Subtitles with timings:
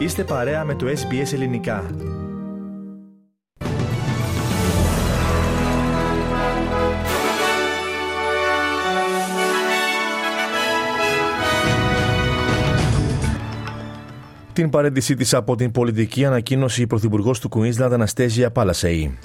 [0.00, 1.90] Είστε παρέα με το SBS Ελληνικά.
[14.52, 19.18] Την παρέντησή της από την πολιτική ανακοίνωση η Πρωθυπουργός του Queensland Αναστέζια Πάλασεϊ.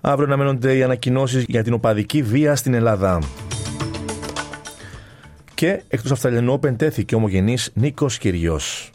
[0.00, 3.18] Αύριο αναμένονται οι ανακοινώσεις για την οπαδική βία στην Ελλάδα.
[5.56, 8.90] Και εκτός Αυστραλιανού πεντέθηκε ο ομογενής Νίκος Κυριός.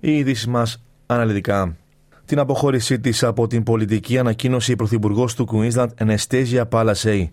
[0.00, 1.76] Οι ειδήσεις μας αναλυτικά.
[2.24, 7.32] Την αποχώρησή της από την πολιτική ανακοίνωση η Πρωθυπουργός του Queensland, Ανεστέζια Πάλασεϊ.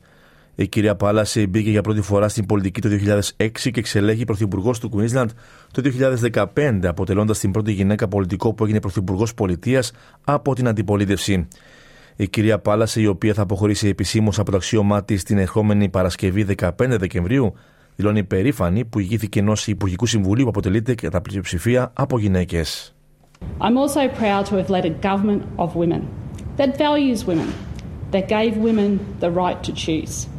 [0.59, 2.90] Η κυρία Πάλασεϊ μπήκε για πρώτη φορά στην πολιτική το
[3.38, 5.26] 2006 και εξελέγει πρωθυπουργός του Queensland
[5.72, 5.82] το
[6.55, 9.91] 2015, αποτελώντας την πρώτη γυναίκα πολιτικό που έγινε πρωθυπουργός πολιτείας
[10.23, 11.48] από την αντιπολίτευση.
[12.16, 16.46] Η κυρία Πάλασε, η οποία θα αποχωρήσει επισήμως από το αξίωμά της την ερχόμενη Παρασκευή
[16.60, 17.54] 15 Δεκεμβρίου,
[17.96, 22.96] δηλώνει περήφανη που ηγήθηκε ενός Υπουργικού Συμβουλίου που αποτελείται κατά πλειοψηφία από γυναίκες.
[23.60, 26.02] I'm also proud to have led a government of women
[26.57, 27.49] that values women,
[28.12, 30.38] that gave women the right to choose.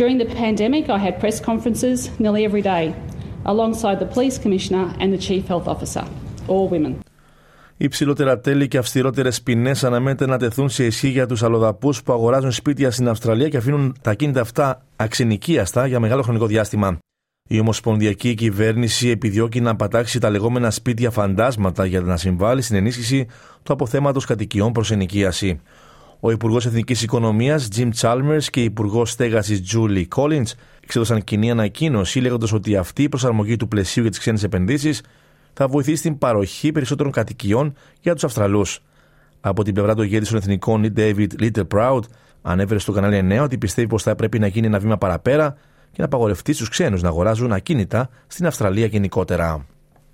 [0.00, 2.84] During the pandemic, I had press conferences nearly every day
[3.52, 6.04] alongside the Police Commissioner and the Chief Health Officer,
[6.48, 6.94] all women.
[7.76, 12.52] Υψηλότερα τέλη και αυστηρότερες ποινές αναμένεται να τεθούν σε ισχύ για τους αλλοδαπούς που αγοράζουν
[12.52, 16.98] σπίτια στην Αυστραλία και αφήνουν τα κίνητα αυτά αξινοικίαστα για μεγάλο χρονικό διάστημα.
[17.48, 23.26] Η Ομοσπονδιακή Κυβέρνηση επιδιώκει να πατάξει τα λεγόμενα σπίτια φαντάσματα για να συμβάλλει στην ενίσχυση
[23.62, 25.60] του αποθέματος κατοικιών προς ενοικίαση.
[26.26, 32.20] Ο Υπουργός Εθνικής Οικονομίας Jim Chalmers και η Υπουργός Στέγασης Julie Collins εξέδωσαν κοινή ανακοίνωση
[32.20, 35.02] λέγοντας ότι αυτή η προσαρμογή του πλαισίου για τις ξένες επενδύσεις
[35.52, 38.80] θα βοηθήσει στην παροχή περισσότερων κατοικιών για τους Αυστραλούς.
[39.40, 42.00] Από την πλευρά του ηγέτη των Εθνικών, η David Little Proud
[42.42, 45.56] ανέβερε στο κανάλι 9 ότι πιστεύει πως θα πρέπει να γίνει ένα βήμα παραπέρα
[45.90, 49.66] και να απαγορευτεί στους ξένους να αγοράζουν ακίνητα στην Αυστραλία γενικότερα.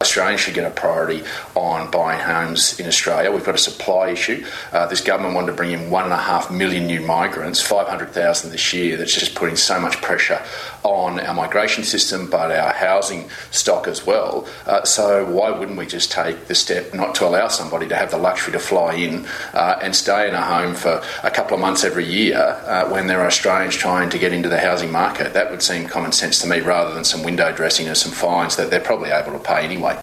[0.03, 1.23] Australians should get a priority
[1.55, 3.31] on buying homes in Australia.
[3.31, 4.47] We've got a supply issue.
[4.73, 8.51] Uh, this government wanted to bring in one and a half million new migrants, 500,000
[8.51, 8.97] this year.
[8.97, 10.43] That's just putting so much pressure
[10.84, 14.48] on our migration system, but our housing stock as well.
[14.66, 18.12] Uh, so why wouldn't we just take the step not to allow somebody to have
[18.12, 21.62] the luxury to fly in uh, and stay in a home for a couple of
[21.62, 25.34] months every year uh, when there are Australians trying to get into the housing market?
[25.34, 28.56] That would seem common sense to me rather than some window dressing and some fines
[28.58, 29.96] that they're probably able to pay anyway.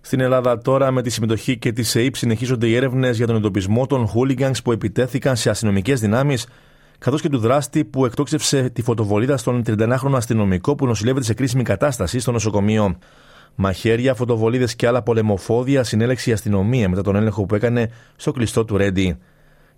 [0.00, 3.86] Στην Ελλάδα τώρα με τη συμμετοχή και τη ΕΕΠ συνεχίζονται οι έρευνε για τον εντοπισμό
[3.86, 6.36] των hooligans που επιτέθηκαν σε αστυνομικέ δυνάμει,
[7.03, 11.63] Καθώς και του δράστη που εκτόξευσε τη φωτοβολίδα στον 31χρονο αστυνομικό που νοσηλεύεται σε κρίσιμη
[11.63, 12.97] κατάσταση στο νοσοκομείο.
[13.55, 18.65] Μαχαίρια, φωτοβολίδες και άλλα πολεμοφόδια συνέλεξε η αστυνομία μετά τον έλεγχο που έκανε στο κλειστό
[18.65, 19.17] του Ρέντι.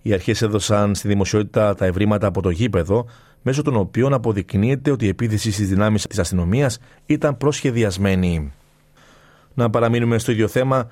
[0.01, 3.05] Οι αρχές έδωσαν στη δημοσιότητα τα ευρήματα από το γήπεδο,
[3.41, 8.53] μέσω των οποίων αποδεικνύεται ότι η επίθεση στις δυνάμεις της αστυνομίας ήταν προσχεδιασμένη.
[9.53, 10.87] Να παραμείνουμε στο ίδιο θέμα.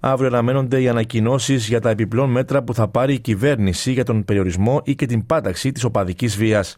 [0.00, 4.24] Αύριο αναμένονται οι ανακοινώσεις για τα επιπλέον μέτρα που θα πάρει η κυβέρνηση για τον
[4.24, 6.76] περιορισμό ή και την πάταξη της οπαδικής βίας.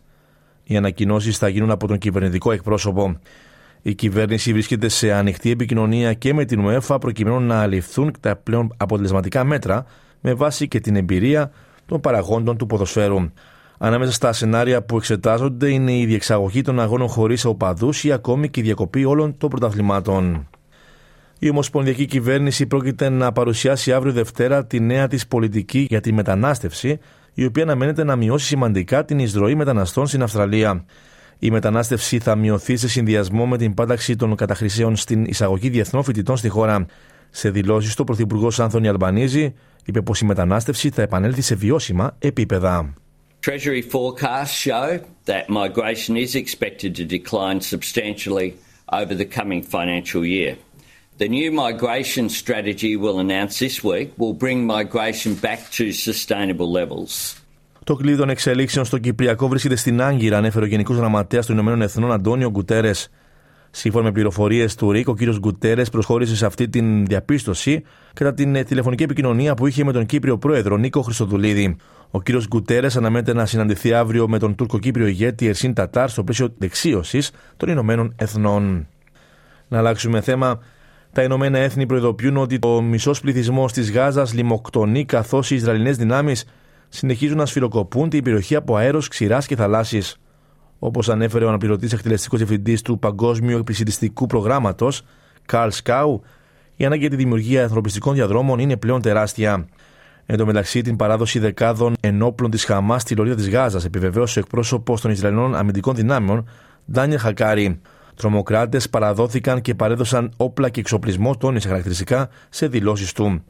[0.65, 3.19] Οι ανακοινώσεις θα γίνουν από τον κυβερνητικό εκπρόσωπο.
[3.83, 8.75] Η κυβέρνηση βρίσκεται σε ανοιχτή επικοινωνία και με την ΟΕΦΑ προκειμένου να αληφθούν τα πλέον
[8.77, 9.85] αποτελεσματικά μέτρα
[10.21, 11.51] με βάση και την εμπειρία
[11.87, 13.31] των παραγόντων του ποδοσφαίρου.
[13.79, 18.61] Ανάμεσα στα σενάρια που εξετάζονται είναι η διεξαγωγή των αγώνων χωρίς οπαδούς ή ακόμη και
[18.61, 20.49] η διακοπή όλων των πρωταθλημάτων.
[21.43, 26.99] Η Ομοσπονδιακή Κυβέρνηση πρόκειται να παρουσιάσει αύριο Δευτέρα τη νέα της πολιτική για τη μετανάστευση,
[27.35, 30.85] η οποία αναμένεται να μειώσει σημαντικά την εισρωή μεταναστών στην Αυστραλία.
[31.39, 36.37] Η μετανάστευση θα μειωθεί σε συνδυασμό με την πάταξη των καταχρησίων στην εισαγωγή διεθνών φοιτητών
[36.37, 36.87] στη χώρα.
[37.31, 42.17] Σε δηλώσεις του, ο Πρωθυπουργός Άνθονη Αλμπανίζη είπε πως η μετανάστευση θα επανέλθει σε βιώσιμα
[42.19, 42.95] επίπεδα.
[43.47, 44.89] Treasury forecasts show
[45.25, 48.49] that migration is expected to decline substantially
[49.01, 50.57] over the coming financial year.
[51.25, 57.37] The new migration strategy we'll announce this week will bring migration back to sustainable levels.
[57.85, 61.83] Το κλειδί των εξελίξεων στο Κυπριακό βρίσκεται στην Άγκυρα, ανέφερε ο Γενικός Γραμματέας των Ηνωμένων
[61.83, 63.11] Εθνών Αντώνιο Γκουτέρες.
[63.71, 65.19] Σύμφωνα με πληροφορίες του ΡΙΚ, ο κ.
[65.39, 67.83] Γκουτέρες προσχώρησε σε αυτή την διαπίστωση
[68.15, 71.77] κατά την τηλεφωνική επικοινωνία που είχε με τον Κύπριο Πρόεδρο Νίκο Χριστοδουλίδη.
[72.11, 72.31] Ο κ.
[72.49, 77.69] Γκουτέρες αναμένεται να συναντηθεί αύριο με τον Τούρκο-Κύπριο ηγέτη Ερσίν Τατάρ στο πλαίσιο δεξίωσης των
[77.69, 78.87] Ηνωμένων Εθνών.
[79.69, 80.61] Να αλλάξουμε θέμα.
[81.13, 86.45] Τα Ηνωμένα Έθνη προειδοποιούν ότι ο μισός πληθυσμός της Γάζας λιμοκτονεί καθώς οι Ισραηλινές δυνάμεις
[86.89, 90.03] συνεχίζουν να σφυροκοπούν την περιοχή από αέρος, ξηράς και θαλάσση.
[90.79, 95.03] Όπως ανέφερε ο αναπληρωτής εκτελεστικός διευθυντής του Παγκόσμιου Επισητιστικού Προγράμματος,
[95.47, 96.23] Καρλ Σκάου,
[96.77, 99.67] η ανάγκη για τη δημιουργία ανθρωπιστικών διαδρόμων είναι πλέον τεράστια.
[100.27, 104.43] Εν τω μεταξύ, την παράδοση δεκάδων ενόπλων της Χαμάς στη λωρίδα της Γάζας επιβεβαίωσε ο
[104.45, 106.49] εκπρόσωπος των Ισραηλινών αμυντικών δυνάμεων,
[106.93, 107.81] Ντάνιελ Χακάρη.
[108.21, 113.45] Τρομοκράτες παραδόθηκαν και παρέδωσαν όπλα και εξοπλισμό, τόνισε χαρακτηριστικά σε δηλώσεις του.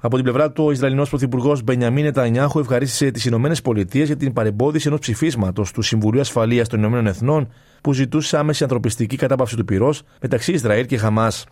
[0.00, 4.88] Από την πλευρά του, ο Ισραηλινός Πρωθυπουργός Μπενιαμίν Νετανιάχου ευχαρίστησε τις ΗΠΑ για την παρεμπόδιση
[4.88, 10.02] ενός ψηφίσματος του Συμβουλίου Ασφαλείας των Ηνωμένων Εθνών που ζητούσε άμεση ανθρωπιστική κατάπαυση του πυρός
[10.20, 11.46] μεταξύ Ισραήλ και Χαμάς.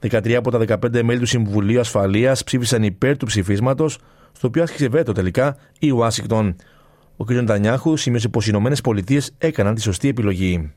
[0.00, 3.98] 13 από τα 15 μέλη του Συμβουλίου Ασφαλείας ψήφισαν υπέρ του ψηφίσματος,
[4.32, 6.56] στο οποίο άσκησε βέτο τελικά η Ουάσιγκτον.
[7.16, 7.30] Ο κ.
[7.30, 10.72] Νετανιάχου σημείωσε πως οι ΗΠΑ έκαναν τη σωστή επιλογή.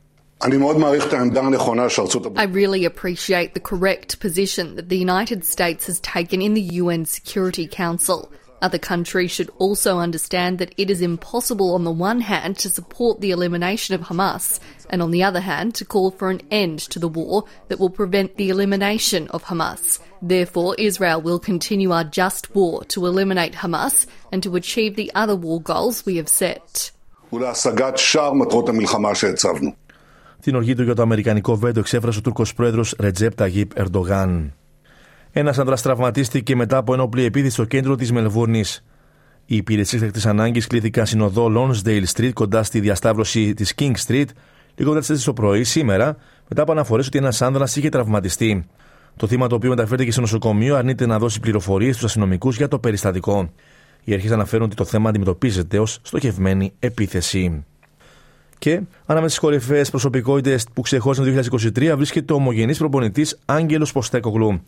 [2.36, 7.04] I really appreciate the correct position that the United States has taken in the UN
[7.04, 8.32] Security Council.
[8.62, 13.20] Other countries should also understand that it is impossible on the one hand to support
[13.20, 17.00] the elimination of Hamas and on the other hand to call for an end to
[17.00, 19.98] the war that will prevent the elimination of Hamas.
[20.22, 25.34] Therefore, Israel will continue our just war to eliminate Hamas and to achieve the other
[25.34, 26.92] war goals we have set.
[30.42, 34.52] Την οργή του για το αμερικανικό βέτο εξέφρασε ο Τούρκος πρόεδρος Ρετζέπ Ταγίπ Ερντογάν.
[35.32, 38.84] Ένας άντρας τραυματίστηκε μετά από ενόπλη επίθεση στο κέντρο της Μελβούρνης.
[39.46, 44.24] Οι υπηρεσίες έκτακτης ανάγκης κλήθηκαν στην οδό Lonsdale Street κοντά στη διασταύρωση της King Street
[44.74, 46.16] λίγο μετά τις 4 το πρωί σήμερα,
[46.48, 48.64] μετά από αναφορές ότι ένας άνδρας είχε τραυματιστεί.
[49.16, 52.78] Το θύμα το οποίο μεταφέρθηκε στο νοσοκομείο αρνείται να δώσει πληροφορίες στους αστυνομικούς για το
[52.78, 53.52] περιστατικό.
[54.04, 57.64] Οι αρχές αναφέρουν ότι το θέμα αντιμετωπίζεται ως στοχευμένη επίθεση.
[58.62, 64.62] Και ανάμεσα στις κορυφαίες προσωπικότητες που ξεχώρισαν το 2023 βρίσκεται ο ομογενής προπονητής Άγγελος Ποστέκογλου.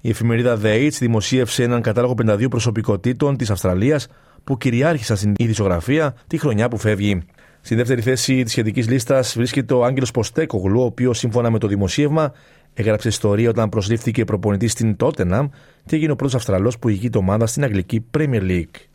[0.00, 4.08] Η εφημερίδα The Age δημοσίευσε έναν κατάλογο 52 προσωπικότητων της Αυστραλίας
[4.44, 7.22] που κυριάρχησαν στην ειδησιογραφία τη χρονιά που φεύγει.
[7.60, 11.66] Στη δεύτερη θέση της σχετικής λίστας βρίσκεται ο Άγγελος Ποστέκογλου, ο οποίος σύμφωνα με το
[11.66, 12.32] δημοσίευμα
[12.74, 15.48] έγραψε ιστορία όταν προσλήφθηκε προπονητής στην Τότεναμ
[15.86, 18.93] και έγινε ο πρώτος Αυστραλός που ηγεί το ομάδα στην Αγγλική Premier League.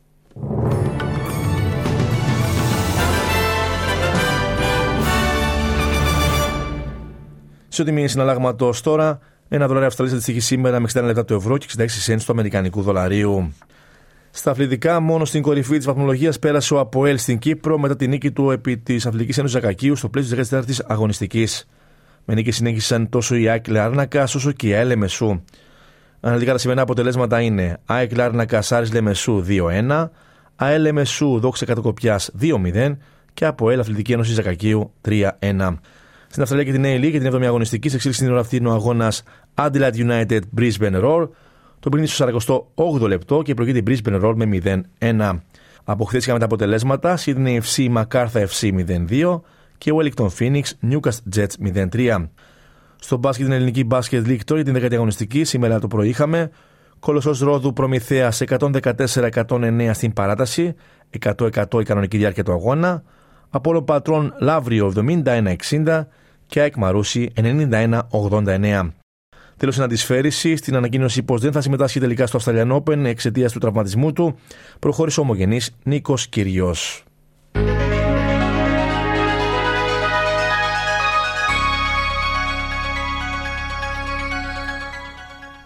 [7.80, 11.66] Σε τιμή συναλλάγματο τώρα, ένα δολάριο Αυστραλίας αντιστοιχεί σήμερα με 60 λεπτά του ευρώ και
[11.78, 13.54] 66 σέντ του Αμερικανικού δολαρίου.
[14.30, 18.32] Στα αθλητικά, μόνο στην κορυφή της βαθμολογίας πέρασε ο Αποέλ στην Κύπρο μετά τη νίκη
[18.32, 21.68] του επί της Αθλητικής Ένωσης Ζακακίου στο πλαίσιο της 14η αγωνιστικής.
[22.26, 25.42] Με νίκη συνέχισαν τόσο η ΑΕΚ Λάρνακα όσο και η ΑΕΛ Λεμεσού.
[26.20, 29.44] Αναλυτικά τα σημερινά αποτελέσματα είναι ΑΕΚ Λάρνακα Άρη Λεμεσού
[29.90, 30.10] 2-1,
[30.56, 32.98] ΑΕΛ Λεμεσού Δόξα Κατοκοπιά 2-0
[33.34, 35.76] και Αποέλ Αθλητική Ένωση Ζακακίου 3-1.
[36.30, 38.56] Στην Αυστραλία και την A League για την 7η αγωνιστική σε εξέλιξη την ώρα αυτή
[38.56, 39.24] είναι ο αγώνας
[39.56, 41.30] Adelaide United Brisbane Roar.
[41.80, 44.60] Το πριν στο 48 λεπτό και προηγείται η Brisbane Roar με
[45.00, 45.40] 0-1.
[45.84, 49.42] Από χθες είχαμε τα αποτελέσματα Sydney FC MacArthur FC 0-2
[49.78, 52.28] και Wellington Phoenix Newcastle Jets 0-3.
[53.00, 56.52] Στο μπάσκετ την ελληνική μπάσκετ League τώρα για την 10η αγωνιστική σήμερα το πρωί είχαμε
[57.00, 60.76] Κολοσσός Ρόδου Προμηθέας 114-109 στην παράταση,
[61.20, 63.04] 100-100 η κανονική διάρκεια του αγώνα.
[63.50, 64.94] Απόλο Πατρών Λαύριο
[65.26, 66.06] 71-60
[66.48, 68.90] και ΑΕΚ Μαρούση 91-89.
[69.58, 74.14] Τέλο, συναντησφαίριση στην ανακοίνωση πως δεν θα συμμετάσχει τελικά στο Australian Open εξαιτίας του τραυματισμού
[74.14, 74.36] του,
[74.80, 77.04] προχώρησε ο ομογενής Νίκος Κυριός.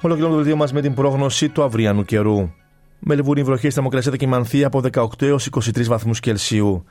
[0.02, 2.50] Ολοκληρώνουμε το βίντεο μας με την πρόγνωση του αυριανού καιρού.
[3.00, 6.86] Μελβούρνη βροχή στη θερμοκρασία θα κοιμανθεί από 18 έως 23 βαθμούς Κελσίου.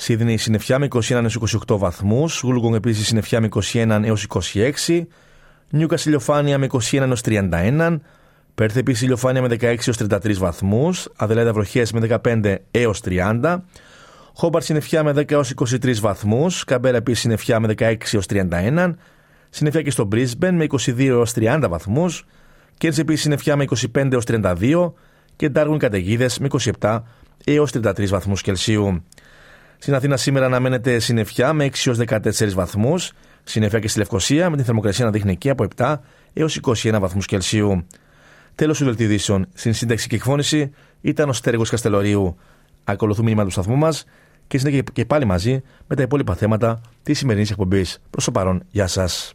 [0.00, 1.38] Σίδνεϊ συννεφιά με 21 έως
[1.68, 2.40] 28 βαθμούς.
[2.44, 5.06] Γούλγκονγκ επίσης συννεφιά με 21 έως 26.
[5.70, 8.00] Νιούκας ηλιοφάνεια με 21 έως 31.
[8.54, 11.08] Πέρθ επίσης ηλιοφάνεια με 16 έως 33 βαθμούς.
[11.16, 13.64] Αδελαίδα βροχές με 15 έως 30.
[14.34, 16.64] Χόμπαρτ συννεφιά με 10 έως 23 βαθμούς.
[16.64, 18.94] Καμπέρα επίσης συννεφιά με 16 έως 31.
[19.50, 22.26] Συννεφιά και στο Brisbane με 22 έως 30 βαθμούς.
[22.78, 23.64] Κέρνσε επίσης συννεφιά με
[23.94, 24.92] 25 έως 32.
[25.36, 26.48] Και Ντάργουν καταιγίδες με
[26.80, 27.02] 27
[27.44, 29.02] έως 33 βαθμούς Κελσίου.
[29.78, 33.12] Στην Αθήνα σήμερα αναμένεται συννεφιά με 6 έως 14 βαθμούς.
[33.44, 35.96] Συννεφιά και στη Λευκοσία με την θερμοκρασία να δείχνει εκεί από 7
[36.32, 37.86] έως 21 βαθμούς Κελσίου.
[38.54, 39.46] Τέλος του δελτιδήσεων.
[39.54, 40.70] Στην σύνταξη και εκφώνηση
[41.00, 42.36] ήταν ο Στέργο Καστελωρίου.
[42.84, 44.04] Ακολουθούν μήνυμα του σταθμού μας
[44.46, 47.98] και συνέχεια και πάλι μαζί με τα υπόλοιπα θέματα της σημερινής εκπομπής.
[48.10, 49.34] Προς το παρόν, γεια σας.